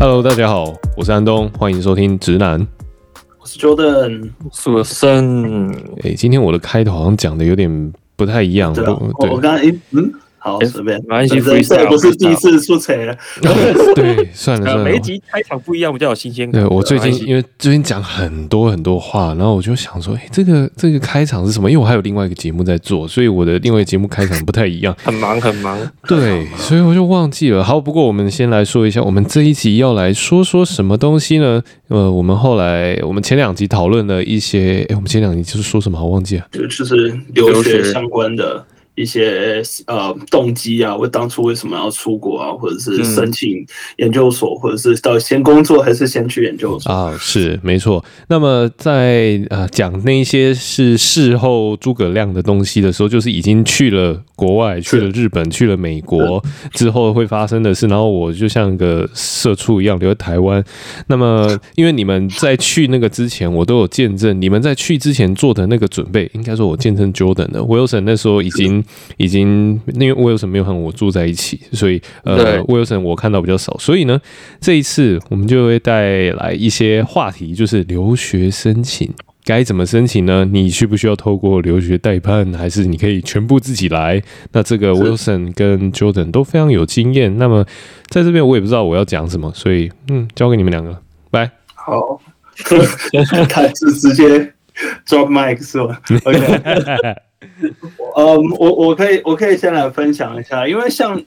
[0.00, 2.64] Hello，大家好，我是安东，欢迎收听直男。
[3.40, 5.72] 我是 Jordan，我是森。
[6.04, 8.72] 哎，今天我的开头好像讲的有点不太一样。
[8.72, 8.84] 对，
[9.28, 10.12] 我刚才嗯。
[10.38, 11.40] 好，随便，没关系。
[11.40, 13.16] 这不是第一次出彩了。
[13.94, 14.84] 对， 算了算了。
[14.84, 16.62] 每一集开场不一样，比较有新鲜感。
[16.62, 21.70] 对，我最近因为最近讲很多很多话，然后我就想说，哎，这个这个开场是什么？
[21.70, 24.96] 因为我还有另外一个节目在做，所以我的另外一个节目开场不太一样。
[25.02, 25.78] 很 忙很忙。
[26.06, 27.64] 对，所以我就忘记了。
[27.64, 31.60] 好，不过我们先来说一下，我们这一集要来说说什么东西呢？
[31.88, 35.98] 呃，我们后来我们前两集讨论了一些，哎，我们前两集就是说什么？
[36.00, 36.46] 我忘记了。
[36.52, 38.64] 就就是留学相关的。
[38.98, 43.64] 一些呃动机啊，我当初为什么要出国啊，或者是申请
[43.98, 47.16] 研究所，嗯、或者是到先工作还是先去研究所啊？
[47.18, 48.04] 是没错。
[48.28, 57.86] 那么在呃讲那些是事后诸葛亮的东西的时候，就是已经去了国外，去了日本，去了美国之后会发生的事。
[57.86, 60.62] 然后我就像个社畜一样留在台湾。
[61.06, 66.28] 那么 因为你们在去那个之前，我都有见证你们在去之前做的那个准备。
[66.34, 68.84] 应该说，我见证 Jordan 的 Wilson 那时候已经。
[69.16, 74.20] 已经，因为 Wilson 没有和我住在一起，所以呃，Wilson 我看到比较少，所以呢，
[74.60, 79.12] 这一次我们就会带来一些话题，就是留学申请
[79.44, 80.44] 该怎么申请呢？
[80.44, 84.22] 你需不需要透过留学代办，还是你可以全部自己来？
[84.52, 87.38] 那这个 Wilson 跟 Jordan 都非常有经验。
[87.38, 87.64] 那么
[88.08, 91.00] 在这边我也不知道我要讲什么，所以嗯，交给你们两个，
[91.30, 91.50] 拜。
[91.74, 92.20] 好，
[93.48, 94.52] 他是直接
[95.06, 97.16] drop mic 是吧？OK。
[97.40, 101.22] 嗯， 我我可以我可以先来分享一下，因为像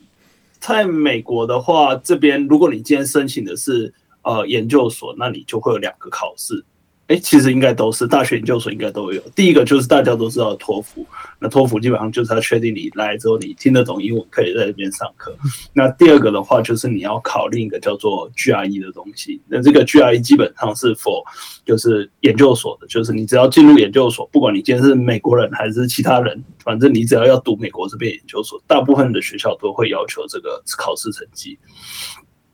[0.59, 6.63] 在美国的话，这边如果你今天申请的是呃研究所，那你就会有两个考试。
[7.11, 9.21] 哎，其实应该都是大学研究所应该都有。
[9.35, 11.05] 第一个就是大家都知道的托福，
[11.39, 15.35] 那托福基本上就是要确定你来之后你听得懂英文，可以在这边上课。
[15.73, 19.41] 那第二个的话就是你要考另一个叫做 GRE 的东西。
[19.49, 21.21] 那这个 GRE 基本上是 for
[21.65, 31.59] 就是研究所的，就是你只要进入研究所，不管你今天是美国人还是其他人，反正你只要要读美国这边研究所，大部分的学校都会要求这个考试成绩。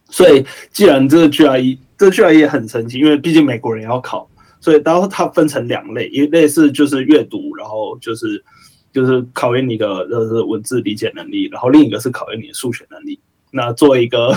[0.09, 4.27] 所以既然这个 GRE 这个 GRE 也很神奇，因为毕竟美国人要考。
[4.59, 8.43] 所以，然后它分成两类，一类是就是阅读，然后就是
[8.91, 13.19] 就是考验你的就是文字理解能力，然后另一个是考验你的数学能力。
[13.51, 14.35] 那作为一个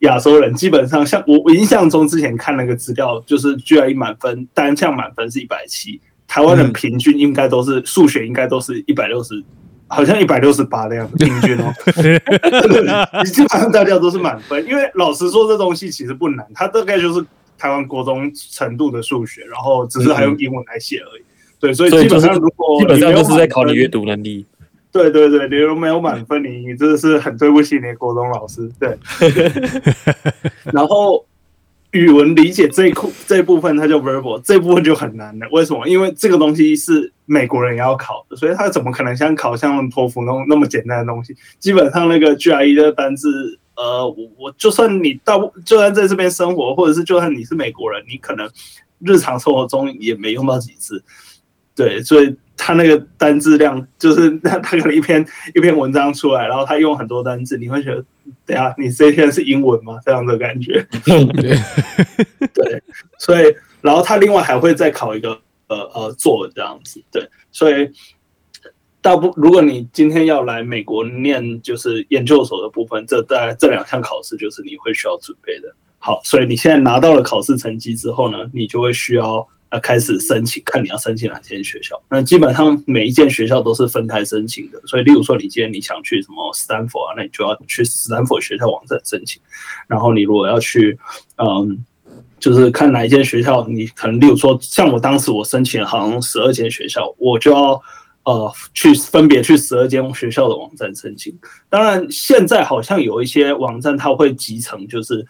[0.00, 9.44] 亚洲人，基本上像我我印象中之前看那个资料，就是 GRE 满分单项满分是一百七，台湾人平均应该都是数学应该都是一百六十，
[9.88, 11.72] 好像一百六十八那样子平均哦。
[13.26, 17.24] 基本上大家都是满分，因为老实说，这东西其实不难，它大概就是。
[17.58, 21.22] 台湾国中程度的数学，然后只是还用英文来写而已。
[21.58, 24.44] 对，所以基本上如果基本上都是在考你阅读能力。
[24.92, 28.70] 对对对，你如果没有满分，你你真的是很对不起你的国中老师。
[28.78, 28.96] 对。
[30.72, 31.24] 然后
[31.90, 35.46] 语文理解这一库这一部分，它叫 verbal，这部分就很难了。
[35.50, 35.86] 为什么？
[35.88, 41.36] 因为这个东西是美国人也要考的，所以他怎么可能像考像托福那种那么简单的东西？
[41.58, 43.58] 基本上那个 GRE 的单字。
[43.76, 48.50] 呃，我我就算你到，就算在这边生活，或者是就算你是美国人，你可能
[49.00, 51.02] 日常生活中也没用到几次，
[51.74, 55.22] 对，所以他那个单字量就是他可能一篇
[55.54, 58.04] 一篇文章出来，然后他用很多单字，你会觉得，
[58.46, 59.98] 对啊，你这一篇是英文吗？
[60.04, 60.86] 这样的感觉
[62.54, 62.82] 对，
[63.18, 65.38] 所以然后他另外还会再考一个
[65.68, 67.90] 呃呃作文这样子，对，所以。
[69.06, 75.72] 大部如果你今天要来美国念就是研究所的部分，这大概这两项考试就是你会需要准备的。
[76.00, 82.02] 好，所以你现在拿到了考试成绩之后呢，你就会需要呃开始申请，看你要申请哪间学校。
[82.10, 89.40] 那基本上每一间学校都是分开申请的，所以例如说你今天你想去什么斯坦福啊，那你就要去斯坦福学校网站申请。
[89.86, 90.98] 然后你如果要去
[91.36, 91.78] 嗯，
[92.40, 97.80] 就是看哪一间学校，你可能例如说像我当时我申请好像十二间学校，我就要。
[98.26, 101.32] 呃，去分别去十二间学校的网站申请。
[101.70, 105.24] 当然，现在好像有一些网站它会集成，就是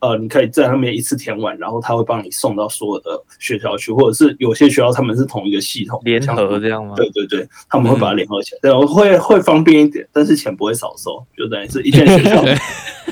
[0.00, 6.94] 呃，你可以在上面一次填完，然后他会帮你送到所有的学校去，或者是有些学校他们是同一个系统联合这样吗？
[6.96, 12.42] 对对对，他们会把它联合起来，对，会会方便一点，但是钱不会少收，就等于是一间学校，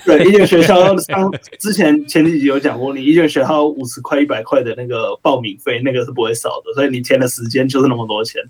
[0.04, 1.30] 对，一间学校像
[1.60, 8.42] 之前前几集有讲过，你一间学校五十块、一百块的那个报名费，那个是不会少的，所以你填的时间就是那么多钱。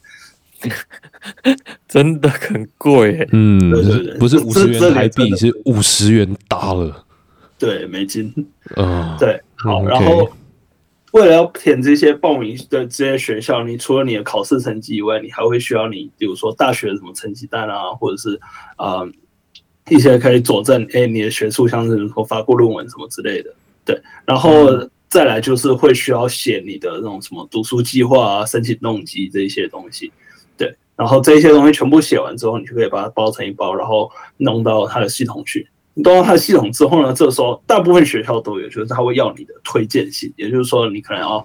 [1.86, 3.70] 真的很贵，嗯，
[4.18, 7.04] 不是五十元台币，是五十元大了，
[7.58, 8.32] 对，美金，
[8.76, 10.30] 嗯，对，好，然后
[11.12, 18.38] 为了要填这些报名的这些学校，你除了你的考试成绩以外，你还会需要你，比如说大学的什么成绩单啊，或者是
[18.76, 19.10] 啊、呃、
[19.88, 23.54] 一些可以佐证，哎，你的学术像是说发过论文什么之类的。
[23.84, 24.68] 对，然后
[25.08, 30.27] 再来就是会需要写你的那种什么读书计划啊、申请动机这一些东西，对，
[30.98, 35.68] 然后这些东西全部写完之后，你就可以把它包成一包，然后弄到它的系统去。
[35.94, 41.44] 你弄到了他的系统之后呢，这个时候大部分学校都有，就是他会要你的推荐信，也就是说你可能要，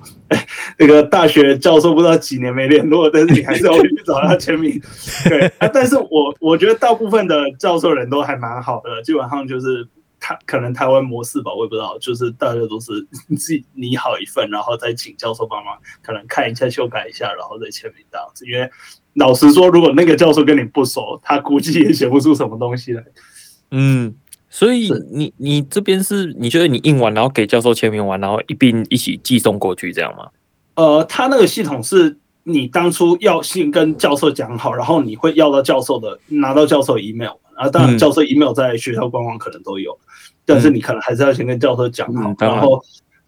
[0.78, 4.80] 那个大学教授不知道几年没联络，但是你还是要去找他签名。
[5.28, 9.88] 对啊，但是我我觉得大部分的教授人都还蛮好的，基本上就是
[10.20, 13.02] 他可能台湾模式吧，我也不知道，就是大家都是
[13.36, 18.46] 自己拟好一份，然后再请教授帮忙，可能看一下、修改一下，然后再签名这样子。
[18.46, 18.70] 因为
[19.14, 23.04] 老实说，如果那个教授跟你不熟，他估计也写不出什么东西来。
[23.72, 24.16] 嗯。
[24.50, 30.28] 所以你你这边是你觉得你印完，然后给教授签名完，然后一并一起寄送过去这样吗？
[30.76, 40.06] 呃，他那个系统是你当初要先跟教授讲好，然后你会要到教授的拿到教授 email，然后当然教授 email 在学校官网可能都有，嗯、
[40.46, 42.80] 但是你可能还是要先跟教授讲好，嗯、然后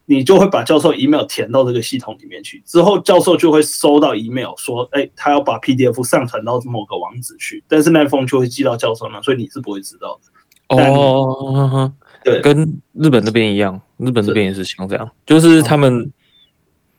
[0.08, 10.76] 你就会把教授 email 填到这个系统里面去，之后教授就会收到 email 说，哎，他要把 PDF 上传到某个网址去，但是那封就会寄到教授那，所以你是不会知道的。
[10.76, 11.92] 哦，
[12.24, 16.12] 对，跟日本那边一样，日本这边也是像这样，就是他们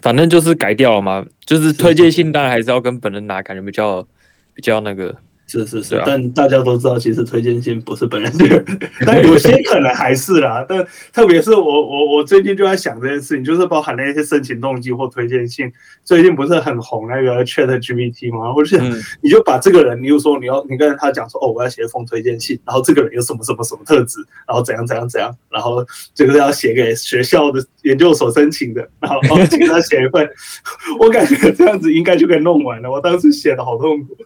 [0.01, 4.07] 反正就是改掉了嘛，就是推荐信当然还是要跟本人拿，感觉比较
[4.55, 5.17] 比较那个。
[5.47, 8.65] 是是是，但大家都知道，其实推荐信不是本人的，
[9.07, 10.65] 但有些可能还是啦。
[10.69, 15.73] 但特别是我我我最近就在想这件事情，就是包含那些申请动机或推荐信，
[16.03, 18.53] 最近不是很红那个 Chat GPT 吗？
[18.53, 18.77] 或者
[19.21, 30.29] 你就把这个人，你就说你要你跟他讲说，哦，我要写一封推荐信，然后这个人有什么什么什么特质，然后怎样怎样怎样，然后这个要写给学校的研究所申请的，然后请他写一份，
[30.99, 32.91] 我感觉这样子应该就可以弄完了。
[32.91, 34.17] 我当时写的好痛苦，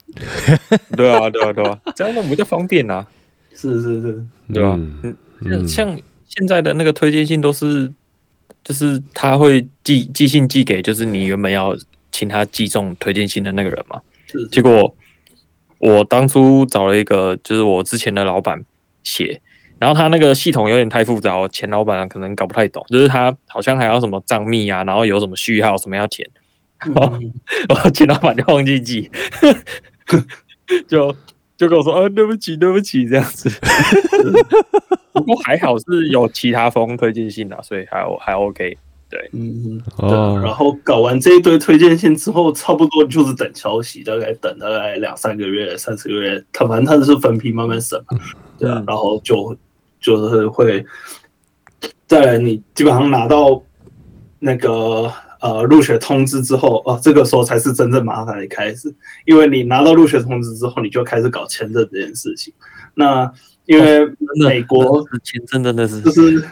[0.96, 1.09] 对。
[1.10, 3.06] 对啊，对啊，对啊， 这样弄比较方便啊。
[3.52, 4.78] 是是是，对吧？
[5.42, 7.92] 嗯，像现在的那个推荐信都是，
[8.64, 11.76] 就是他会寄寄信寄给，就是你原本要
[12.12, 14.00] 请他寄送推荐信的那个人嘛。
[14.26, 14.46] 是。
[14.48, 14.94] 结果
[15.78, 18.64] 我当初找了一个，就是我之前的老板
[19.02, 19.40] 写，
[19.78, 26.28] 然后他那个系统有点太复杂，我前老板可能搞不太懂，就是他好像还要什么账密啊，然后有什么序号什么要填，
[26.78, 26.94] 然
[27.76, 29.10] 后 前老板就忘记寄。
[30.86, 31.14] 就
[31.56, 33.50] 就跟我说，呃、啊，对不起，对不起，这样子。
[35.12, 38.76] 不过还好是有其他封推荐信啊，所以还还 OK。
[39.08, 40.40] 对，嗯，哦。
[40.42, 48.18] 然后搞完这一堆推荐信之后，差不多就是等消息，大概等大概两三个月、三四个月，他反正他是分批慢慢审嘛。
[48.58, 49.56] 对啊，然后就
[50.00, 50.84] 就是会
[52.06, 53.62] 再来，你基本上拿到
[54.38, 55.12] 那个。
[55.40, 58.94] 呃，入学通知之后，哦、呃，这个时候才是真正麻烦的开始，
[59.24, 62.52] 因为你拿到入学通知之后，你就开始搞签证这件事情。
[62.94, 63.32] 那
[63.64, 64.06] 因为
[64.44, 66.44] 美国签证真的是就是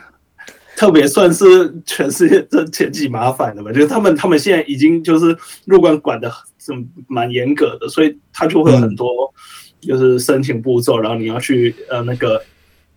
[0.76, 5.36] 特别算是全世界这前几麻烦的吧，就是他们他们现在已经就是
[5.66, 9.32] 入关管的很蛮严格的，所以他就会有很多
[9.80, 12.42] 就是申请步骤，然后你要去呃那个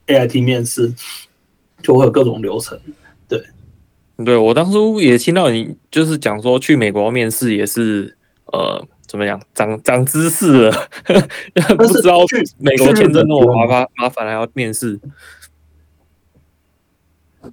[0.07, 0.93] AIT 面试，
[1.81, 2.79] 就会有各种流程。
[4.17, 8.15] 对，我当初也听到你就是讲说去美国面试也是
[8.53, 10.71] 呃怎么样长长知识了，
[11.75, 14.99] 不知道去美国签证那么麻烦麻烦还要面试。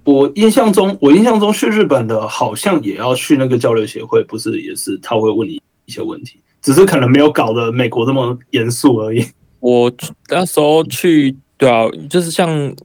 [0.03, 9.25] 我印象中，我印象中去日本的好像也要去那个交流协会，不是也是他会问你一些问题，只是可能没有搞得美国这么严肃而已。
[9.59, 9.91] 我
[10.27, 12.75] 那时候去，对啊，就是像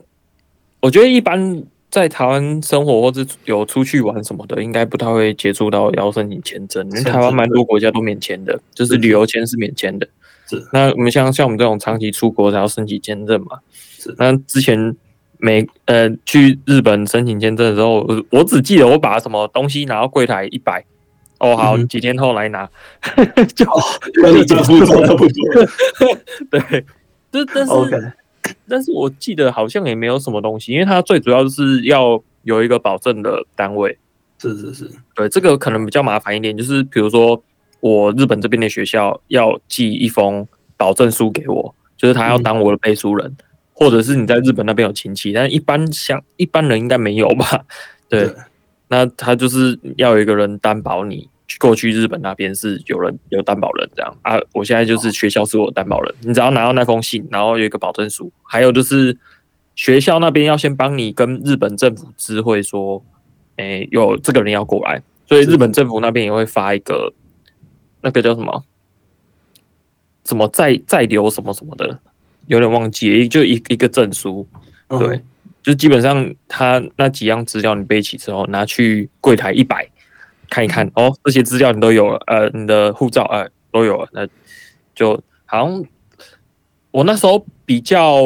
[0.81, 1.63] 我觉得一般。
[1.95, 10.09] 在台湾生活或者有出去玩什么的，应该不太会接触到要申请签证，因为台湾蛮多国家都免签的，就是旅游签是免签的。
[10.51, 13.61] 是，那我们像像我们这种长期出国才要申请签证嘛。
[13.97, 14.97] 是，那之前
[15.39, 20.85] 美呃去日本申请签证的时候，我只记得我把什么东西拿到柜台一摆，
[21.39, 22.69] 哦好，几天后来拿，
[23.55, 23.65] 就
[24.21, 25.29] 跟你差不多差不多。
[26.51, 26.85] 对，
[27.31, 27.73] 这但是。
[28.69, 33.99] 但是我记得好像也没有什么东西，因为它最主要就是要有一个保证的单位。
[34.39, 37.43] 是是是，对，这个可能比较麻烦一点，就是比如说
[37.81, 40.47] 我日本这边的学校要寄一封
[40.77, 43.37] 保证书给我，就是他要当我的背书人，嗯、
[43.73, 47.65] 或者是你在日本那边有亲戚，但一般像 一般人应该没有吧？
[48.09, 48.35] 对，对
[48.89, 51.31] 那他就是要有一个人担保你。
[51.59, 54.17] 过去日本那边是有人有担保人这样。
[54.23, 59.17] 啊，我现在就是学校是我担保人，你只要拿到那封信，然后有一个保证书，还有就是
[59.75, 63.05] 学校那边要先帮你跟日本政府知会说，
[63.57, 67.13] 哎、欸，有这个人要过来，所以日本政府那边也会发一个
[68.01, 68.65] 那个叫什么？
[70.27, 71.99] 什么在在留什么什么的，
[72.47, 74.49] 有点忘记了，就一一个证书，
[74.89, 75.21] 对，
[75.63, 79.87] 就基本上他那几样资料你背起之后，拿去柜台一摆
[80.51, 84.27] 看一看，哦，这些资料你都有了，呃，你的护照呃都有了，那
[84.95, 85.85] 就好像
[86.91, 88.21] 我那时候比较，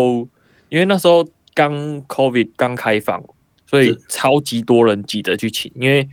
[0.69, 3.23] 因为那时候刚 COVID 刚开放，
[3.67, 6.09] 所以超级多人挤着去请，因为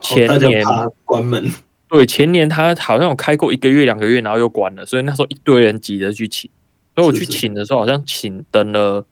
[0.00, 0.64] 前年
[1.04, 1.50] 关门。
[1.86, 6.50] 对，前年他好像有开过一个月、两个月，然后又关了，所以那时候一堆人挤着去请。
[6.94, 9.06] 所以我去请的时候，好像请等了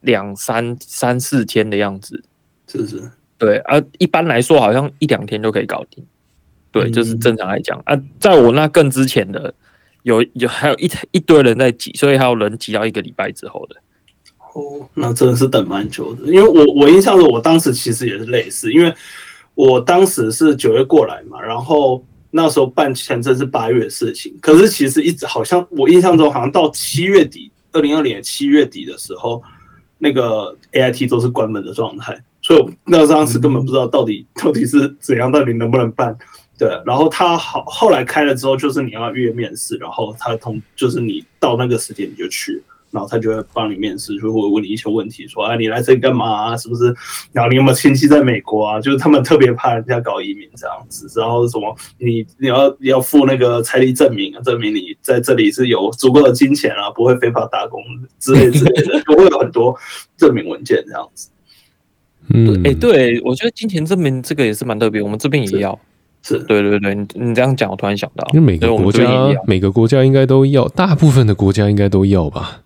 [0.00, 2.24] 两三三四天的样子。
[2.66, 3.10] 是不是？
[3.44, 6.04] 对啊，一般来说好像一两天就可以搞定。
[6.70, 9.52] 对，就是正常来讲啊，在我那更之前的，
[10.02, 13.76] 有有还有一一堆人在挤，所以还有人挤到一个礼拜之后的。
[14.54, 18.94] 哦，那真的是等蛮久的，因为我我印象中，我当时其实也是类似，因为。
[19.56, 29.40] 我当时是九月过来嘛，然后那时候办签证是八月的事情，可是其实一直好像我印象中好像到七月底，二零二零年七月底的时候，
[29.98, 36.16] 那个 AIT 都是关门的状态，所以我那当时根本不知道到底 到底是怎样，到底能不能办。
[36.56, 42.62] 对，然后他好后来开了之后，就是你要预约面试，然后他通就是你到那个时间你就去。
[42.90, 46.56] 然后他就会帮你面试，就会问你一些问题，说啊，你来这里干嘛？
[46.56, 46.94] 是不是？
[47.32, 48.80] 然后你有没有亲戚在美国啊？
[48.80, 51.10] 就是他们特别怕人家搞移民这样子。
[51.18, 57.82] 然后什么，你你要你要付那个财力证明，证明你在这里是有足够的金钱啊，不会非法打工
[58.20, 59.76] 之类之类的， 都会有很多
[60.16, 61.30] 证明文件这样子。
[62.30, 65.78] 嗯，哎，对，我觉得金钱证明这个也是蛮特别，我们这边也要。
[66.22, 72.62] 是，是对对对，你你这样讲，我突然想到，因为每个国家每个国家应该都要，大部分的国家应该都要吧。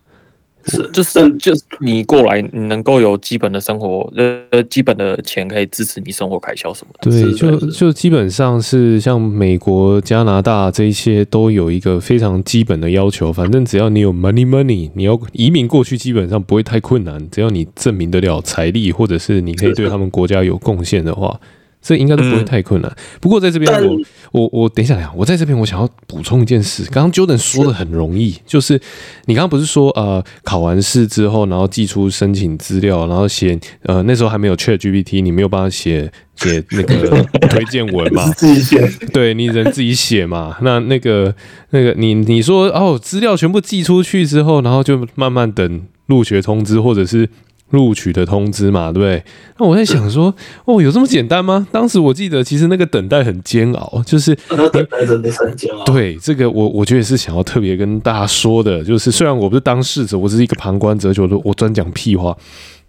[0.65, 7.09] 是，就是就是你过来，你能够有基本的生活，呃，基本的钱可以支持你生活开销什么的。
[7.09, 13.31] 对，就就基本上是像美国、加拿大这一些都有一个非常基本的要求。
[13.31, 17.29] 反正只要你有 money money，你要移民过去基本上不会太困难。
[17.29, 21.39] 只要你证明得了财力，或者是你可以对他们国家有贡献的话。
[21.81, 22.95] 这应该都不会太困难。
[23.21, 23.97] 不过在这边，我
[24.31, 26.83] 我我等一下，我在这边，我想要补充一件事。
[26.91, 28.79] 刚刚 Jordan 说的很容易，就是
[29.25, 38.29] 你刚刚不是说呃，考完试之后，然后寄出申请资料，然后写呃，那时候还没有 ChatGPT，你没有办法写写那个 推荐文嘛？
[38.33, 40.57] 自己写，对，你人自己写嘛。
[40.61, 41.33] 那那个
[41.69, 47.29] 那个你你说哦，资料全部寄出去之后，然后就慢慢等入学通知，或者是。
[47.71, 49.23] 录取的通知嘛，对不对？
[49.57, 50.33] 那我在想说，
[50.65, 51.67] 哦，有这么简单吗？
[51.71, 54.35] 当时我记得，其实那个等待很煎熬，就是
[54.71, 55.83] 等待真的是很煎熬。
[55.85, 62.35] 对，这个我我觉得也是想要特别跟大家说的，就是虽然我不是当事者，我只是一个旁观者，就我专讲屁话。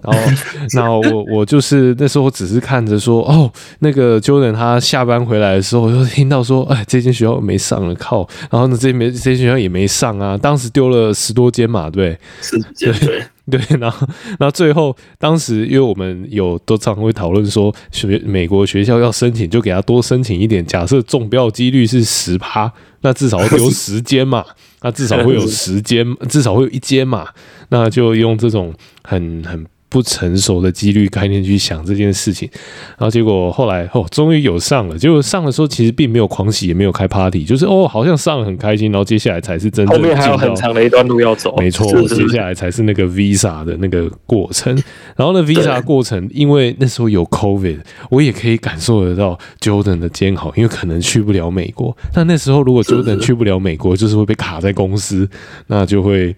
[0.02, 0.32] 然后，
[0.72, 8.26] 那我我就是那时候只是看着说，哦，那个 Jordan 他下班回来的时候，我就听到说，哎，这间学校没上了，靠！
[8.50, 10.38] 然后呢，这没这间学校也没上啊。
[10.38, 13.60] 当时丢了十多间嘛，对，十间对对。
[13.78, 14.06] 然后，
[14.38, 20.64] 然后最后当时因为我们有都常会讨论说，学美国学校要申请，就给他多申请一点。
[20.64, 24.44] 假设中标几率是十趴，那至少丢十 间嘛，
[24.82, 27.28] 那至少会有 十间，至少会有一间嘛，
[27.70, 29.66] 那就用这种很很。
[29.90, 32.48] 不成熟的几率概念去想这件事情，
[32.96, 34.96] 然后结果后来哦，终于有上了。
[34.96, 38.92] 结果上的时候其实并没有狂喜，也没有开 party，就是哦，好像上了很开心。
[38.92, 41.54] 然后接下来才是真正后面还有很长的一段路要走。
[41.58, 44.72] 没错， 接下来才是那个 visa 的那个过程。
[45.16, 47.80] 然后呢，visa 过程，因为那时候有 covid，
[48.10, 51.96] 我也可以感受得到 Jordan 的煎熬，因为可能去不了美国。
[52.14, 55.28] 那那时候如果 Jordan 去不了美国，就是会被卡在公司，
[55.66, 56.34] 那就会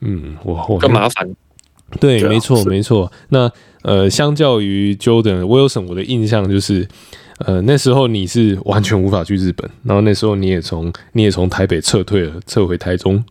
[0.00, 1.26] 嗯，我我更麻烦。
[1.98, 3.10] 对，没错，没错。
[3.30, 3.50] 那
[3.82, 6.86] 呃，相较于 Jordan Wilson，我的印象就是，
[7.38, 13.24] 呃，那时候你是完全无法去日本，然后那时候你也从你也从台北撤退了，撤回台中，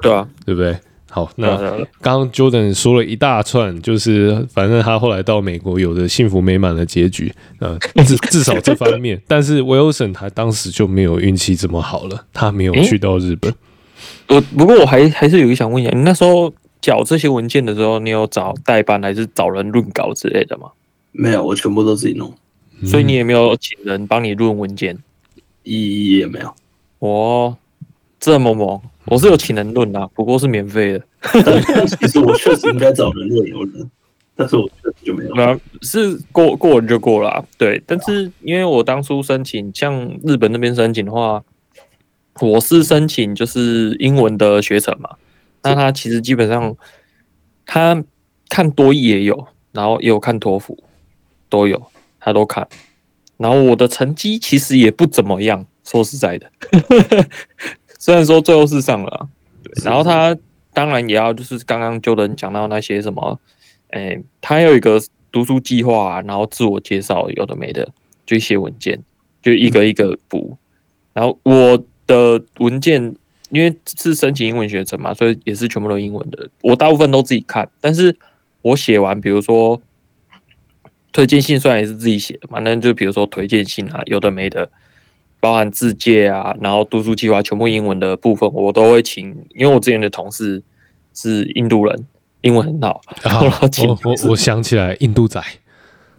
[0.00, 0.76] 对啊，对不对？
[1.10, 1.56] 好，那
[2.00, 7.76] 刚刚 Jordan 说了一大串，就是反正他后来到美国有着幸福美满的结局，呃，
[8.06, 9.20] 至至少这方面。
[9.26, 13.52] 但是 Wilson 他当时就没有运气这么好了，他没有去到日本。
[14.28, 16.54] 我、欸、不过我还还是有一想问一下，你那时候。
[16.80, 20.70] 缴这些文件的时候，你有找代办还是找人润稿之类的吗？
[21.12, 22.32] 没有，我全部都自己弄。
[22.84, 24.96] 所以你也没有请人帮你润文件？
[25.64, 26.54] 一也没有。
[27.00, 27.56] 哦，
[28.18, 28.80] 这么猛！
[29.06, 31.04] 我是有请人润的，不过是免费的。
[31.98, 33.90] 其实我确实应该找人润有人，
[34.36, 35.34] 但是我确实就没有。
[35.42, 37.44] 啊，是过过了就过了啊。
[37.58, 41.42] 对，但是因为我当初申请，像日本那边申请的话，
[42.40, 45.10] 我是申请就是英文的学程嘛。
[45.62, 46.76] 那他其实基本上，
[47.66, 48.02] 他
[48.48, 50.82] 看多益也有，然后也有看托福，
[51.48, 51.82] 都有，
[52.18, 52.66] 他都看。
[53.36, 56.50] 然后我的成绩其实也不怎么样，说实在的，
[57.98, 59.28] 虽然说最后是上了，
[59.62, 59.84] 对。
[59.84, 60.36] 然后他
[60.72, 63.40] 当然也要就是刚刚就能讲到那些什么
[63.88, 65.00] 哎，他有一个
[65.32, 67.88] 读书计划啊，然后自我介绍，有的没的，
[68.26, 69.02] 就一些文件，
[69.42, 70.56] 就一个一个补。
[71.12, 73.16] 然后我的文件，
[73.50, 76.48] 因为是申请英文学程嘛，所以也是全部都英文的。
[76.62, 78.16] 我大部分都自己看，但是
[78.62, 79.80] 我写完，比如说
[81.12, 84.70] 推荐信，虽然也是自己写的嘛，那就比如说推荐信啊，有的没的，
[85.40, 90.62] 包含自介啊，然后读书计划全部英文的部分，我都会请，因为我之前的同事
[91.12, 92.06] 是印度人，
[92.42, 93.00] 英文很好。
[93.22, 93.40] 啊、
[93.86, 95.42] 我我我想起来，印度仔。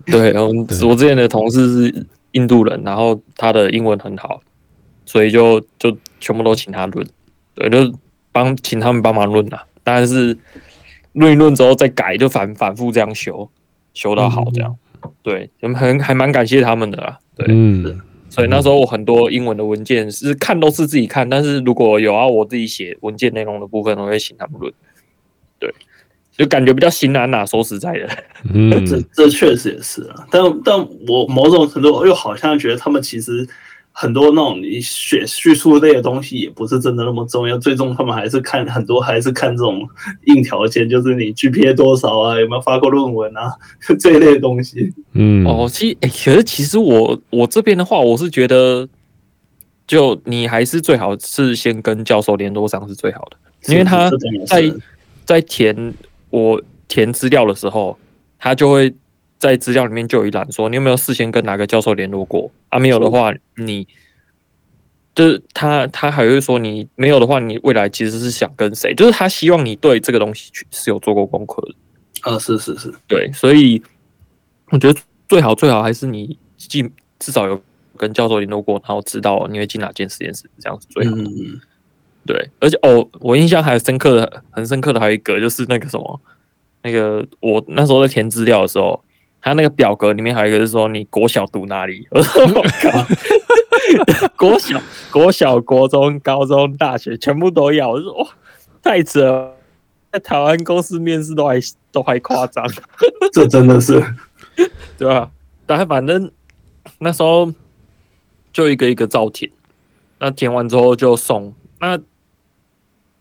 [0.06, 0.48] 对，我
[0.88, 4.42] 我之前的同事是印度人，然后他的英文很好。
[5.04, 7.06] 所以就就全部都请他论，
[7.54, 7.94] 对，就
[8.32, 9.64] 帮请他们帮忙论啊。
[9.84, 10.38] 但是
[11.14, 13.50] 论一论之后再改，就反反复这样修，
[13.94, 14.76] 修到好这样。
[15.04, 17.20] 嗯、对，很还蛮感谢他们的啦。
[17.36, 18.00] 对，嗯。
[18.30, 24.74] 所以那时候我很多英文的文件是看都是自己看，但是如果有要我自己写文件内容的部分，我会请他们论。
[25.60, 25.74] 对，
[26.38, 27.46] 就感觉比较心安呐。
[27.46, 28.08] 说实在的，
[28.54, 30.26] 嗯，这这确实也是啊。
[30.32, 33.46] 但但我某种程度又好像觉得他们其实。
[33.94, 39.88] 很多那种你写叙述类的东西也不是真的那么重要，最终他们还是看很多还是看这种
[40.26, 43.54] 硬条件，就是你 GPA 多少啊，有没有发过论文啊
[44.00, 44.94] 这一类的东西。
[45.14, 48.88] 嗯，哦，其实、欸、可是其实我我这边的话，我是觉得，
[49.86, 54.10] 就你还是最好是先跟教授联络上是最好的，因为他
[54.48, 54.74] 在
[55.26, 55.94] 在填
[56.30, 57.98] 我填资料的时候，
[58.40, 58.94] 他就会。
[59.42, 62.78] 在资料里面就有一栏说，你有没有事先跟哪个教授联络过啊？
[62.78, 63.88] 没有的话，你
[65.16, 68.94] 就是他，他还会说你没有的话，你未来其实是想跟谁？
[68.94, 71.74] 就是他希望你对这个东西是有做过功课的。
[72.22, 73.82] 啊，是是是，对，所以
[74.70, 77.60] 我觉得最好最好还是你进至少有
[77.98, 81.16] 跟教授联络过，然后知道你会进哪间实验室，这样子最好。
[81.16, 81.60] 嗯，
[82.28, 86.22] 对，而且哦，我印象还深刻的，很深刻的还有一个就是那个什么，
[86.84, 89.04] 那个我那时候在填资料的时候。
[89.42, 92.08] 他那个表格里面还有一个是说你国小读哪里？
[92.12, 94.80] 我说我靠， 国小、
[95.12, 97.90] 国小、国中、高中、大学全部都要。
[97.90, 98.28] 我说哇，
[98.84, 99.56] 太扯了，
[100.12, 101.60] 在台湾公司面试都还
[101.92, 102.64] 都还夸张，
[103.34, 104.04] 这真的是，
[104.98, 105.32] 对吧？
[105.66, 106.32] 但反正
[107.00, 107.52] 那时候
[108.54, 109.50] 就一个一个照填，
[110.20, 111.54] 那填完之后就送。
[111.80, 111.98] 那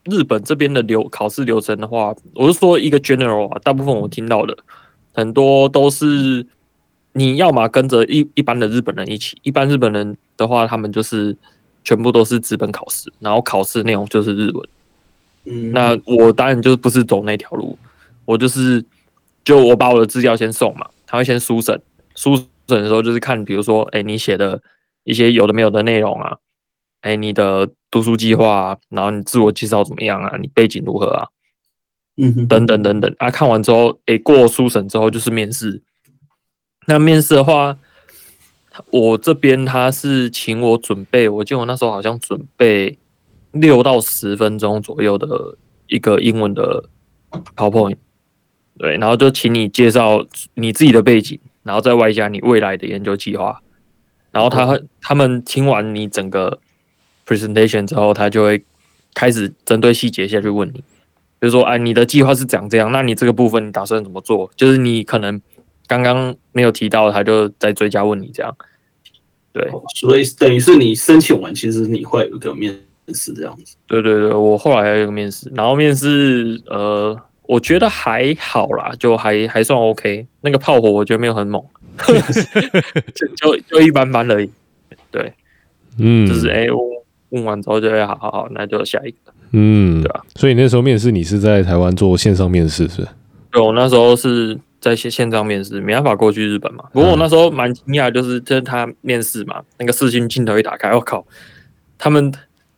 [0.05, 4.57] 日本这边的流考试流程的话，我是说一个 general 啊，大部分我听到的。
[5.13, 6.47] 很多都是
[7.13, 11.37] 你要么跟着一一般的日本人一起，一般日本人的话，他们就是
[11.83, 14.69] 全部都是资本考试，然后考试内容就是日文。
[15.45, 17.77] 嗯，那我当然就不是走那条路，
[18.25, 18.85] 我就是
[19.43, 21.81] 就我把我的资料先送嘛，他会先书审，
[22.15, 24.63] 书审的时候就是看，比如说，哎，你写的
[25.05, 26.37] 一些有的没有的内容啊，
[27.01, 31.27] 哎，你的读书计划啊，然后你自我介绍怎么样啊，你背景如何啊？
[32.21, 33.31] 嗯，等等等等啊！
[33.31, 35.81] 看完之后，诶，过书审之后就是面试。
[36.87, 37.79] 那面试的话，
[38.91, 42.99] 我这边他是请我准备，我记得我那时候好像准备
[43.53, 45.57] 六到十分钟左右的
[45.87, 46.91] 一个英文的
[47.57, 47.97] PowerPoint。
[48.77, 53.63] 对，然后就请你介绍你自己的背景，然后再外加你未来的研究计划。
[54.31, 56.61] 然后他他们听完你整个
[57.27, 58.65] presentation 之后，他就会
[59.15, 60.85] 开始针对细节下去问你。
[61.41, 64.51] 比如说，哎，你的计划是讲这样，那你这个部分你打算怎么做？
[64.55, 65.41] 就是你可能
[65.87, 68.55] 刚刚没有提到，他就再追加问你这样。
[69.53, 72.79] 对，所以等于是你申请完，其实你会有一个面
[73.15, 73.75] 试这样子。
[73.87, 80.27] 对对对，我后来还有一个面试，然后面试，呃，我觉得还好啦，就还还算 OK。
[80.43, 81.61] 那个炮火我觉得没有很猛，
[83.15, 84.51] 就就就一般般而已。
[85.11, 85.33] 对，
[85.99, 86.79] 嗯，就是哎，我
[87.31, 89.17] 问完之后就会好好好，那就下一个。
[89.53, 93.07] 嗯，对啊，所以那时候面试你是在台湾做线上面试，是？
[93.51, 96.85] 对，我那时候是在线线上面试，没办法过去日本嘛。
[96.93, 101.27] 不过我那时候蛮惊讶，就是就是他面试嘛，那个视讯镜头一打开，我靠，
[101.99, 102.33] 他们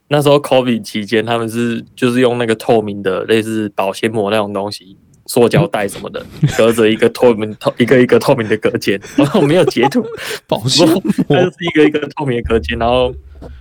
[0.08, 6.24] 那时候 COVID 期间，他们是就是用那个透明的类似保鲜膜那种东西，塑胶袋什么的，
[6.56, 10.02] 隔着一个透明透一个一个透明的隔间， 然后没有截图，
[10.48, 13.14] 保鲜膜，它是一个一个透明的隔间，然后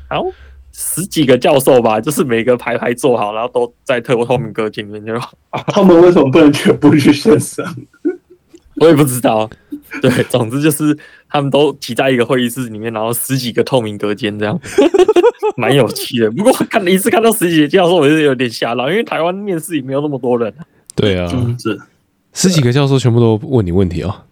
[0.08, 0.26] 好。
[0.74, 5.14] 十几个教授吧，就是每个排排坐好，然后都在透过透明隔间里面就。
[5.68, 7.66] 他们为什么不能全部去线上？
[8.80, 9.50] 我也不知道。
[10.02, 10.98] 对，总之就是
[11.30, 14.58] 他们都挤在一个会议室里面，然后十几个透明隔间这样，
[15.58, 16.32] 蛮有趣的。
[16.32, 20.54] 不过看了一次看到十几个教授，我就有点吓到，因为台湾面试也没有那么多人。
[20.96, 21.28] 对啊，
[21.60, 21.80] 是
[22.34, 24.24] 十几个教授全部都问你问题哦。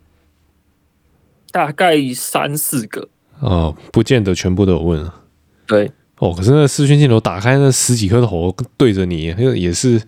[1.51, 3.09] 大概三四个。
[3.41, 5.21] 哦，不见得全部都有问啊。
[5.67, 5.91] 对。
[6.19, 10.01] 哦，可是那视讯镜头打开，那十几颗头对着你，那个也是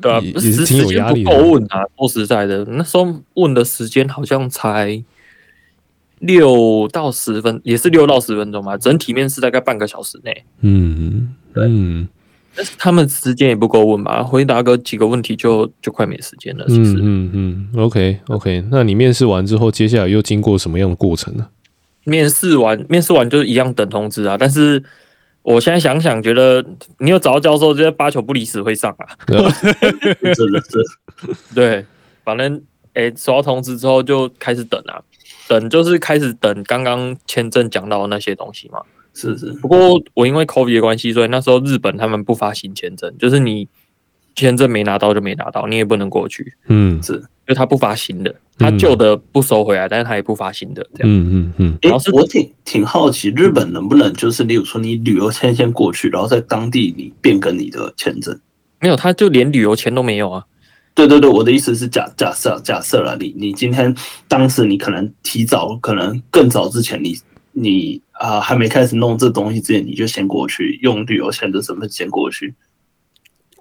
[0.00, 1.30] 对啊，也是挺有压力的。
[1.30, 5.04] 不够问啊，说实在的，那时候问的时间好像才
[6.20, 8.78] 六到十分，也是六到十分钟吧。
[8.78, 10.44] 整体面试大概半个小时内。
[10.62, 12.08] 嗯，嗯，
[12.56, 16.64] 但是他们时间也不够问吧，回答个几个问题就就快没时间了。
[16.68, 21.46] 其实，嗯嗯嗯，OK OK，那你面试完之后，接下来又经过什么样的过程呢？
[22.04, 24.36] 面试完，面试完就一样等通知啊。
[24.38, 24.82] 但是
[25.44, 26.64] 我现在想想，觉得
[26.98, 29.06] 你有找到教授，就八九不离十会上啊。
[29.28, 31.84] 真的是，对，
[32.24, 32.60] 反正
[32.94, 35.02] 哎，收到通知之后就开始等啊，
[35.46, 38.80] 等就是开始等刚刚签证讲到的那些东西嘛。
[39.12, 39.52] 是是。
[39.60, 43.68] 不过我因为 COVID 的关系，所以那时候日本他们不发新签证，就是你
[44.34, 46.54] 签证没拿到就没拿到，你也不能过去。
[46.68, 48.34] 嗯，是，因为他不发新的。
[48.56, 51.12] 他旧的不收回来，但是他也不发新的，这样。
[51.12, 51.78] 嗯嗯嗯。
[51.82, 58.38] 哎，我挺挺好奇，日本能不能就是，例如说你旅游签先过去，然后在当地你变更你的签证？
[58.80, 60.44] 没有，他就连旅游签都没有啊。
[60.94, 63.92] 对对对，我的意思是假假设假设了，你你今天
[64.28, 67.16] 当时你可能提早，可能更早之前你，
[67.50, 72.54] 你你啊还没开始弄这东西之前，你就先过去用旅游签的身份先过去。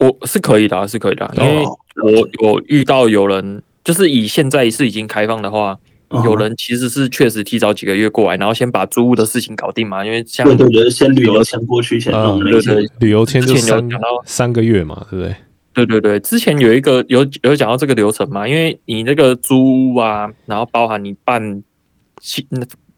[0.08, 1.64] 我是可以的啊，是可以的啊，因为
[2.04, 2.12] 我
[2.42, 3.62] 有遇到有人。
[3.84, 5.78] 就是以现在是已经开放的话，
[6.24, 10.06] 有人其实是确实提早几个月过来，然后先把租屋的事情搞定嘛。
[10.06, 13.86] 因为像对对对，先旅游签过去，先弄那些旅游签就三
[14.24, 15.36] 三个月嘛，对不对？
[15.74, 21.62] 对对对，之前有一个有有讲到这个流程嘛，因为你那个租屋啊，然后包含你办
[22.22, 22.48] 信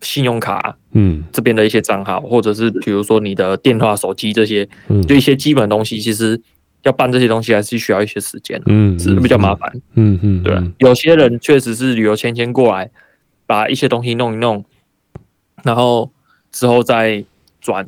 [0.02, 6.40] 信用卡，嗯，这边的一些账号，或者是比如说你的电话、手机这些，嗯，就一些基本东西，其实。
[6.86, 12.90] 要办这些东西还是需要一些时间，嗯，是比较麻烦，嗯嗯，对，有些人确实是旅游签签过来，
[13.48, 14.64] 把一些东西弄一弄，
[15.64, 16.12] 然后
[16.52, 17.26] 之后再
[17.60, 17.88] 转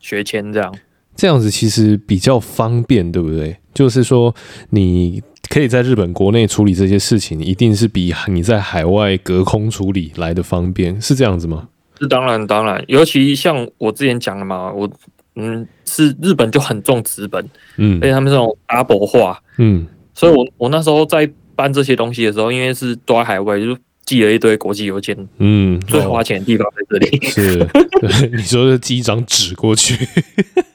[0.00, 0.74] 学签这样，
[1.14, 3.58] 这样子其实比较方便，对不对？
[3.74, 4.34] 就是说
[4.70, 11.68] 你可以在日本国内处理这些事情，一定是比你在海外隔空处理来的方便，是这样子吗？
[12.00, 14.90] 是当然当然，尤其像我之前讲的嘛，我。
[15.40, 23.66] 嗯，是日本就很重资本，嗯，而且他们这种 double 化，嗯，所以我我那时候在搬这些东西的时候，因为是都在海外，就
[24.08, 27.58] 寄了一堆国际邮件，嗯，最花钱的地方在这里，是，
[28.00, 29.94] 对，你说是寄一张纸过去，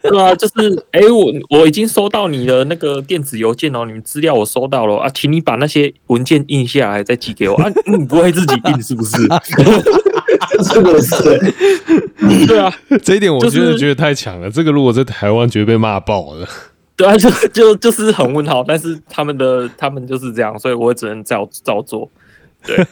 [0.03, 9.17] 对啊，就是，哎、欸，我我已经收到你的那个电子邮件哦，你们资料我收到了啊，请你把那些文件印下来再寄给我啊，你不会自己印是不是？
[10.71, 14.51] 这个是，对啊，这一点我真的觉得太强了。
[14.51, 16.47] 这个如果在台湾，绝对被骂爆了。
[16.95, 18.63] 对啊，就就就是很问号。
[18.63, 22.07] 但是他们的他们就是这样，所以我只能照照做。
[22.65, 22.85] 对，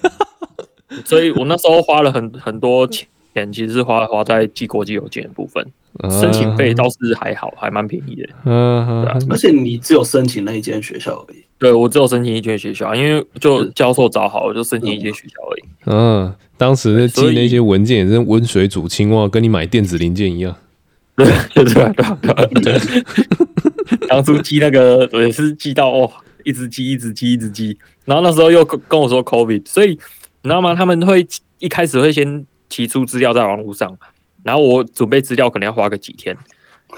[1.05, 3.07] 所以我那时候花了很很多钱，
[3.51, 5.65] 其实是花花在寄国际邮件的部分。
[6.09, 8.29] 申请费倒是还好，还蛮便宜的。
[8.45, 11.43] 嗯，而且你只有申请那一间学校而已。
[11.59, 15.63] 对，我只有申请一间学校，因为就教授找好，我就申请一间学校而已。
[15.87, 20.55] 嗯，当时寄那些文件也是温水煮青蛙，跟你买电子零件一样。
[21.17, 21.93] 对，对对
[22.61, 22.79] 对。
[24.07, 26.09] 当初寄那个也是寄到哦，
[26.43, 27.77] 一直寄，一直寄，一直寄。
[28.05, 29.95] 然后那时候又跟我说 COVID，所以你
[30.43, 30.73] 知道吗？
[30.75, 31.25] 他们会
[31.59, 33.97] 一开始会先提出资料在网络上，
[34.43, 36.37] 然后我准备资料可能要花个几天，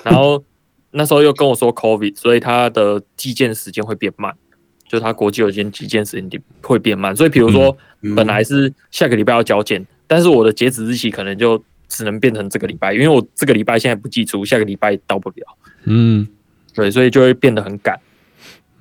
[0.04, 0.44] 然后
[0.92, 4.36] 那时候又跟我说 COVID，所以他的寄件时间会变慢。
[4.86, 7.76] 就他国际邮件寄件时间会变慢，所以比如说
[8.16, 15.58] 本来是下个礼拜要交件，但是我的截止日期可能就只能变成这个礼拜，因为我这个礼拜现在不寄出，下个礼拜到不了。
[15.86, 16.28] 嗯，
[16.76, 18.00] 对，所以就会变得很赶。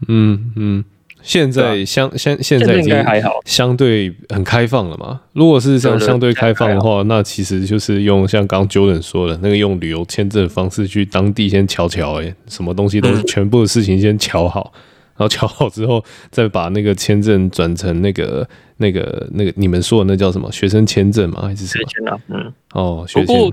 [0.09, 0.85] 嗯嗯，
[1.23, 5.21] 现在相相现在已经还好，相对很开放了嘛。
[5.33, 14.73] 如果是这样相对开放的话，那其实就是用像刚 Jordan 说的那个用旅游签证的方式去当地先瞧瞧，哎，什么东西都全部的事情先瞧好。
[15.15, 20.51] 然后瞧好之后，再把那个签证转成那个、那个、那个，你们说的那叫什么？
[20.51, 21.43] 学生签证吗？
[21.43, 21.85] 还是什么？
[21.87, 23.53] 学签啊，嗯，哦，学签，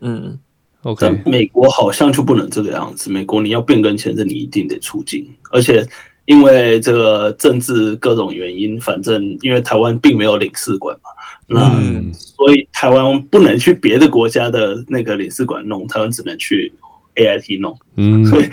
[0.00, 0.38] 嗯
[0.86, 1.22] ，OK。
[1.26, 3.10] 美国好像就不能这个样子。
[3.10, 5.86] 美国你要变更签证，你一定得出境，而且
[6.24, 11.10] 因为这个政治各种原因，反正因为台湾并没有领事馆嘛，
[11.46, 16.72] 那、嗯、所以台湾不能去别的国家的那个领事馆弄，台湾只能去
[17.16, 18.44] AIT 弄，嗯，所以。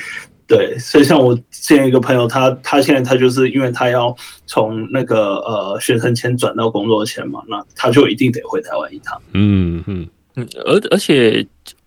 [0.45, 4.13] 对，所以像我见一个朋友，他他现在他就是因为他要
[4.45, 9.19] 从那个呃学生签转到工作签嘛，那他就一定得回台湾一趟。
[9.31, 11.43] 嗯嗯嗯，而而且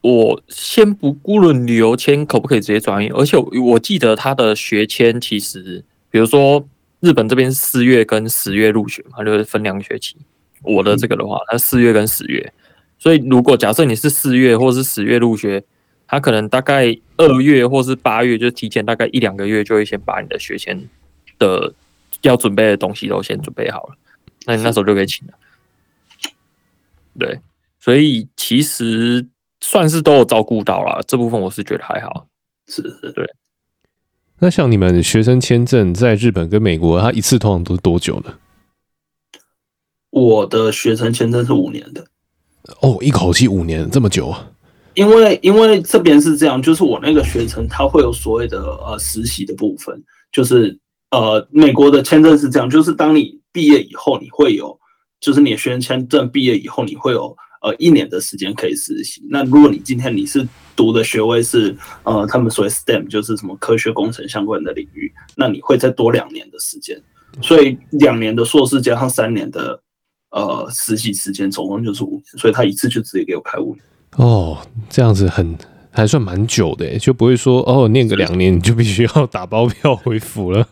[0.09, 6.67] 我先不顾论旅游签可不可以直接转运，而且我，我记得他的学签其实，比如说
[7.01, 10.17] 日本这边四月跟十月入学嘛，就是分两个学期。
[10.63, 12.53] 我的这个的话，他四月跟十月，
[12.99, 15.65] 所以如果假设你是四月或是十月入学。
[16.09, 20.81] 他可能大概二月或是八月就提前大概一两个月就会先把你的学签
[21.37, 21.75] 的
[22.23, 23.97] 要准备的东西都先准备好了，
[24.47, 25.35] 那你那时候就可以请了。
[27.19, 27.41] 对，
[27.81, 29.27] 所以其实
[29.69, 32.29] 算是都有照顾到了，这部分我是觉得还好。
[32.69, 33.29] 是是，对。
[34.39, 38.35] 那像你们学生签证在日本跟美国，它一次通常都是多久呢？
[40.11, 42.07] 我的学生签证是五年的。
[42.81, 44.49] 哦，一口气五年，这么久啊？
[44.95, 50.01] 因为因为这边是这样，就是我那个学程它会有所谓的呃实习的部分，
[50.31, 50.79] 就是
[51.11, 54.79] 呃美国的签证是这样，就是当你毕业以后，你会有，
[55.19, 59.21] 就是你的学生签证毕业以后，你会有呃一年的时间可以实习。
[59.29, 66.97] 那如果你今天你是读的学位是呃他们所谓 STEM，就是什么科学工程相关的领域，那你会再多两年的时间，
[67.43, 69.81] 所以两年的硕士加上三年的
[70.31, 73.83] 呃实习时间，总共就是五年，所以他一次就直接给我开五年。
[74.17, 75.59] 哦，这样子很
[75.91, 80.67] 还算蛮久的，就不会说哦，念个两年你就必须要打包票回府了。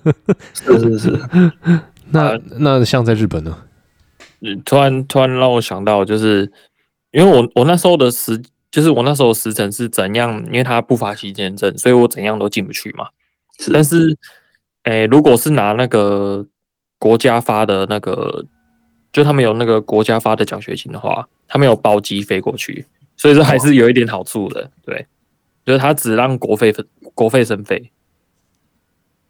[0.52, 1.20] 是是是，
[2.10, 3.58] 那那像在日本呢？
[4.46, 6.50] 嗯，突然突然让我想到，就是
[7.14, 10.44] 因为我我那时候的时，就是我那时候的时辰是怎样？
[10.46, 13.06] 因为他不发期签证，所以我怎样都进不去嘛。
[13.60, 14.18] 是，但是，
[14.82, 16.44] 诶，如果是拿那个
[16.98, 18.44] 国家发的那个，
[19.12, 22.84] 就他们有那个国家发的奖学金的话，他们有包机飞过去。
[23.16, 25.06] 所以说还是有一点好处的，对，
[25.64, 27.92] 就是他只让国费分国费生费，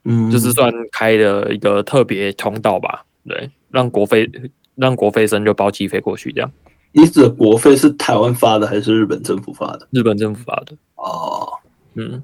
[0.05, 4.27] 嗯，就是算开了一个特别通道吧，对，让国费
[4.75, 6.51] 让国费生就包机飞过去这样。
[6.97, 9.89] 你指的国费是台湾发的还是日本政府发的？
[9.91, 10.77] 日本政府发的。
[10.95, 11.49] 哦，
[11.95, 12.23] 嗯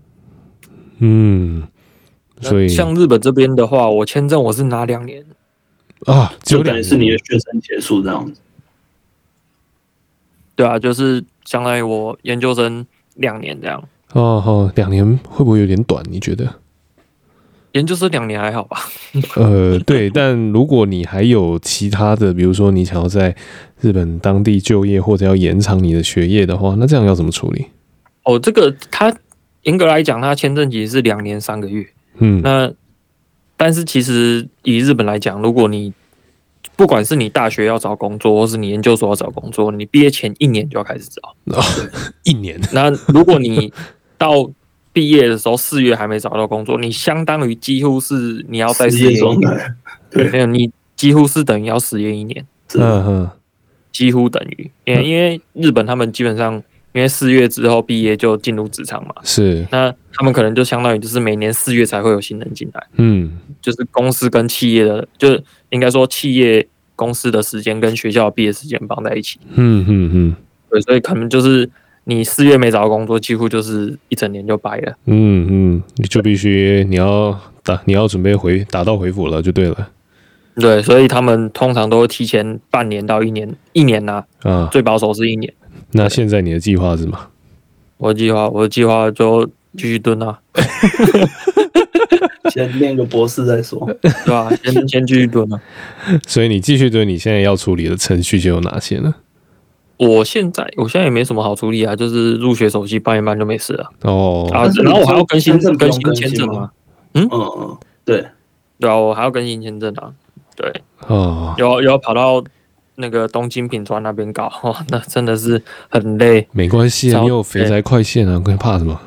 [0.99, 1.69] 嗯，
[2.41, 5.25] 所以像日本这边的话，我签证我是拿两年
[6.07, 8.41] 啊，就等于是你的学生结束这样子。
[10.55, 13.83] 对啊，就是相当于我研究生两年这样。
[14.13, 16.05] 哦哦，两年会不会有点短？
[16.09, 16.47] 你觉得？
[17.73, 18.79] 研究生两年还好吧？
[19.37, 23.35] 呃，对，但如果你还有其他的，比如说你想要在
[23.81, 27.67] 日本当地就业，或者要延长你的学业的话，那这样要怎么处理？
[28.25, 29.15] 哦，这个他
[29.63, 31.87] 严格来讲，他签证其实是两年三个月。
[32.19, 32.71] 嗯，那
[33.57, 35.93] 但是其实以日本来讲，如果你
[36.77, 41.35] 不管是你大学要找工作，或是你研究所要找工作，你毕业前一年就要开始找。
[41.57, 41.63] 哦，
[42.25, 42.61] 一年。
[42.73, 43.73] 那如果你
[44.19, 44.51] 到
[44.93, 49.75] 毕业的时候四月还没找到工作，你相当于几乎是你要在失业状态。
[50.11, 52.47] 对，没有，你几乎是等于要失业一年。
[52.75, 53.31] 嗯哼，
[53.93, 56.63] 几乎等于，因为因为日本他们基本上。
[56.93, 70.37] 因为四月之后毕业就进入职场嘛，是，那他们可能就相当于就是每年四月才会有新人进来，嗯，就是公司跟企业的，就是应该说企业公司的时间跟学校毕业时间绑在一起，嗯嗯嗯，
[70.69, 71.71] 对，所以可能就是
[72.11, 79.89] 你四月没找到工作，几乎就是一整年就白了，嗯嗯，你就必须你要打你要准备回打道回府了，就对了，
[80.57, 85.53] 对，所以他们通常都会提前半年到一年，一年呐，啊，最保守是一年。
[85.93, 87.17] 那现在你的计划是什么？
[87.99, 89.47] 我计划，我的计划就
[89.77, 90.41] 继续蹲啊，
[92.53, 94.51] 先念个博士再说，对吧？
[94.65, 95.61] 先先继续蹲啊。
[96.27, 99.15] 所以你继续蹲，你现在要处理的程序就有哪些呢？
[100.01, 103.91] 我现在我现在也没什么好处理啊，就是入学手续办一办就没事了。
[104.03, 106.71] 哦，啊，然后我还要更新更新签证吗？
[107.15, 108.25] 嗯嗯嗯，对
[108.79, 110.13] 对啊，我还要更新签证啊。
[110.57, 110.73] 对，
[111.07, 112.43] 哦，有有跑到。
[112.97, 116.47] 那个东京品川那边搞， 哦，那真的是很累。
[116.53, 119.01] 没关系啊，你有肥宅快线啊，你怕什么？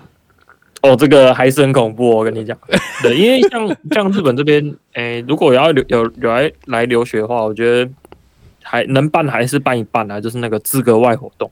[0.81, 2.57] 哦，这个还是很恐怖，我跟你讲。
[3.03, 7.87] 对，因为像像日本这边，诶、欸，如果要留有有来来留学的话，我觉得
[8.63, 11.51] 还能办还是办一办啊，就是那个资格外活动，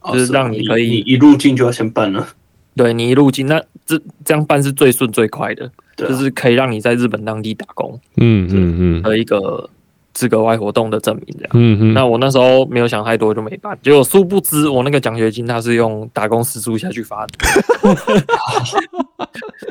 [0.00, 2.28] 哦、就是让你可以你一入境就要先办了。
[2.76, 7.98] 对，你一入境，那这这样办是最顺最快的，啊，就是可以让你在日本当地打工。
[8.16, 9.68] 嗯嗯嗯，和一个。
[10.12, 11.50] 资格外活动的证明，这样。
[11.54, 11.94] 嗯嗯。
[11.94, 13.78] 那我那时候没有想太多，就没办。
[13.80, 17.38] 结果殊不知，我那个奖学金它是用打工时数下去发的。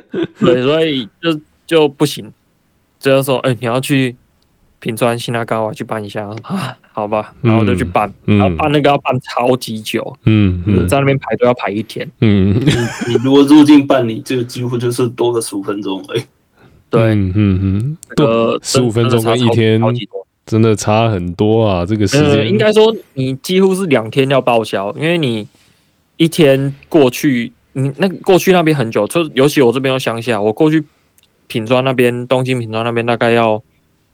[0.40, 2.32] 对，所以就就不行。
[2.98, 4.16] 就要说，哎、欸，你要去
[4.80, 6.78] 品川新拉高啊，去办一下啊？
[6.92, 8.12] 好吧，然后就去办。
[8.26, 10.18] 嗯、然后办那个要办超级久。
[10.26, 10.88] 嗯嗯。
[10.88, 12.10] 在那边排队要排一天。
[12.22, 12.66] 嗯嗯。
[12.66, 12.72] 你
[13.14, 16.24] 你如果入境办理，就几乎就是多个十五分钟而已。
[16.90, 19.82] 对，嗯嗯，多十五分钟跟一天。
[20.46, 21.86] 真的差很多啊！
[21.86, 25.48] 这个时间、呃、应该说你几乎是两天要报销，因为你
[26.18, 30.84] 一天过去，你那过去那边很久，就尤其我这边有乡下，我过去
[31.46, 33.62] 品川那边，东京品川那边大概要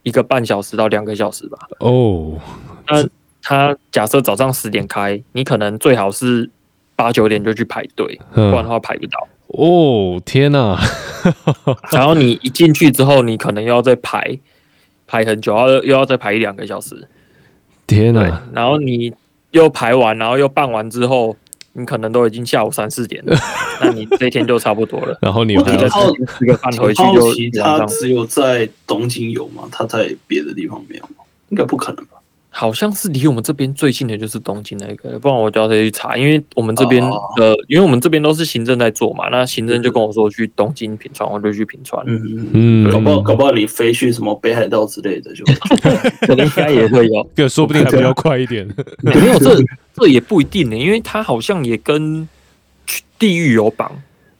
[0.05, 1.57] 一个半小时到两个小时吧。
[1.79, 2.39] 哦，
[2.87, 3.03] 那
[3.41, 6.49] 他假设早上十点开，你可能最好是
[6.95, 9.27] 八九点就去排队，不然的话排不到。
[9.47, 10.79] 哦，天哪！
[11.91, 14.39] 然后你一进去之后，你可能又要再排
[15.07, 17.07] 排很久，要又要再排一两个小时。
[17.87, 18.43] 天哪！
[18.53, 19.11] 然后你
[19.51, 21.35] 又排完，然后又办完之后，
[21.77, 23.37] 你可能都已经下午三四点了，
[23.81, 25.17] 那你这一天就差不多了。
[25.21, 27.61] 然后你还要吃个饭回去就。
[27.61, 29.63] 他只有在东京有吗？
[29.71, 31.23] 他在别的地方没有吗？
[31.49, 32.11] 应该不可能吧。
[32.49, 36.15] 好像是离我们这边最近的就是东京那个，不然我就要再去查。
[36.15, 37.03] 因为我们这边
[37.35, 42.01] 的，因为我们这边都是行政在做嘛，那行政就跟我说去东京品川，我就去品川。
[42.07, 45.43] 嗯嗯，搞不好搞不好你飞去什么北海道之类的， 就
[46.25, 48.65] 可能应该也会有，对说不定还比较快一点。
[49.01, 49.53] 没有，这
[49.95, 52.27] 这也不一定呢，因为它好像也跟
[53.17, 53.91] 地域有绑。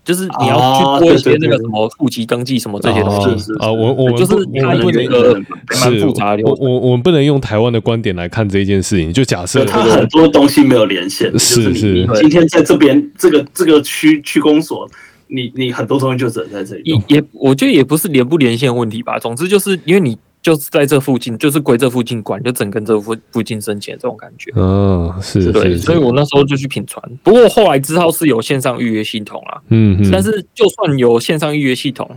[0.03, 5.33] 就是你要去做一些那个什么户籍登记什么这些东西啊，我我就是它有一个
[5.81, 6.43] 蛮复杂的。
[6.43, 9.11] 我我我们不能用台湾的观点来看这一件事情。
[9.11, 12.07] 就假设它很多东西没有连线，是是。
[12.19, 14.87] 今天在这边这个这个区区公所，
[15.25, 16.83] 你你很多东西就只能在这里。
[16.85, 19.17] 也也我觉得也不是连不连线问题吧。
[19.17, 20.15] 总之就是因为你。
[20.45, 24.51] 就是在这附近，就是归这附近管，就整个这附附近申请这种感觉。
[24.55, 27.03] 嗯，是，是，对，所以我那时候就去品川。
[27.23, 29.59] 不过后来知道是有线上预约系统啦。
[29.69, 30.11] 嗯嗯。
[30.11, 32.07] 但是就算有线上预约系统，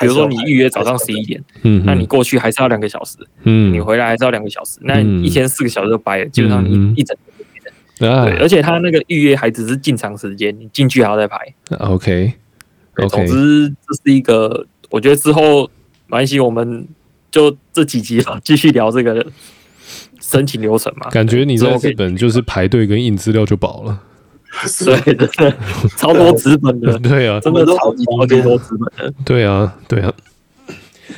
[0.00, 7.74] 比如说你预约早上十一点，嗯，那你过去还是要两个小时，嗯，你回来还是要两个小时，那一天四个小时就白了，基本上你一整天。
[7.98, 11.36] 对，而且他那个预约还只是进场时间，你进去还要再排。
[11.80, 12.32] OK。
[13.10, 15.64] 总之，这是一个，我觉得之后
[16.06, 16.88] 没关系，我们。
[17.36, 19.26] 就这几集了，继续聊这个
[20.22, 21.10] 申请流程嘛。
[21.10, 24.00] 感觉你在日本就是排队跟印资料就饱了。
[24.86, 25.28] 对，的
[25.98, 26.98] 超多纸本的。
[27.06, 29.14] 对啊，真的超级超级多纸本的。
[29.22, 30.10] 对啊，对啊。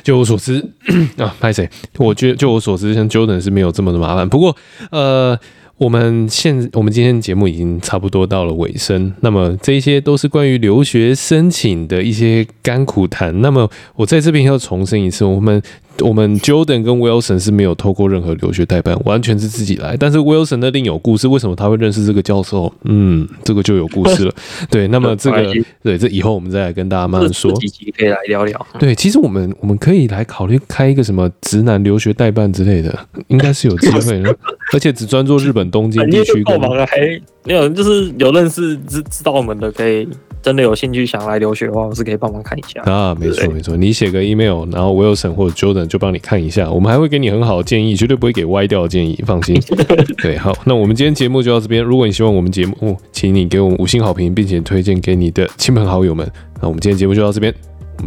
[0.03, 0.61] 就我所知
[1.15, 1.69] 啊，拍谁？
[1.97, 4.27] 我觉得就我所知，像 Jordan 是没有这么的麻烦。
[4.27, 4.53] 不过，
[4.91, 5.39] 呃。
[5.79, 13.39] 我们现我们今天节目已经差不多到了尾声，那么这一些都是关于留学申请的一些甘苦谈。
[13.39, 15.61] 那么我在这边要重申一次，我们
[16.01, 19.95] 我们 Jordan 跟 Wilson 是没有透过任何留学代办，完全是自己来。
[19.95, 22.73] 但是 Wilson 的另有故事，为什么他会认识这个教授？
[22.83, 24.33] 嗯，这个就有故事了。
[24.69, 27.51] 对，那么这个对这以后我们再来跟大家慢慢说。
[27.53, 28.67] 几集可以来聊聊。
[28.77, 34.35] 对，其实我们我们可以来考虑开一个什么直男留学代办之类的，应该是有机会的，
[34.73, 35.69] 而且只专做日本。
[35.69, 36.97] 东京地区够忙了，还
[37.43, 40.07] 没有，就是有认识知知道我们的，可以
[40.41, 43.15] 真的有兴趣想来留学的话，我是可以帮忙看一下啊。
[43.19, 49.61] 没错没错，你写个 email，然后 Wilson 或者 Jordan 就帮你看一下，我们还会给你很好的建议，绝对不会给歪掉的建议，放心。
[50.21, 51.83] 对，好，那我们今天节目就到这边。
[51.83, 56.29] 如果你希望我们节目，请你给我们五星好评，并且推荐给你的亲朋好友们。
[56.61, 57.53] 那我们今天节目就到这边，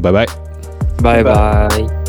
[0.02, 0.26] 拜拜，
[1.02, 2.01] 拜拜。